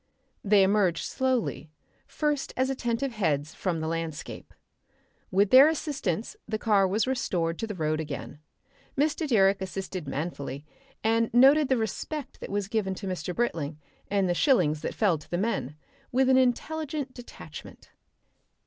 They 0.43 0.63
emerged 0.63 1.05
slowly, 1.05 1.69
first 2.07 2.53
as 2.57 2.71
attentive 2.71 3.11
heads, 3.11 3.53
from 3.53 3.79
the 3.81 3.87
landscape. 3.87 4.51
With 5.29 5.51
their 5.51 5.67
assistance 5.69 6.35
the 6.47 6.57
car 6.57 6.87
was 6.87 7.05
restored 7.05 7.59
to 7.59 7.67
the 7.67 7.75
road 7.75 7.99
again. 7.99 8.39
Mr. 8.97 9.27
Direck 9.27 9.61
assisted 9.61 10.07
manfully, 10.07 10.65
and 11.03 11.31
noted 11.35 11.69
the 11.69 11.77
respect 11.77 12.39
that 12.39 12.49
was 12.49 12.67
given 12.67 12.95
to 12.95 13.05
Mr. 13.05 13.35
Britling 13.35 13.79
and 14.09 14.27
the 14.27 14.33
shillings 14.33 14.81
that 14.81 14.95
fell 14.95 15.19
to 15.19 15.29
the 15.29 15.37
men, 15.37 15.75
with 16.11 16.29
an 16.29 16.37
intelligent 16.37 17.13
detachment. 17.13 17.91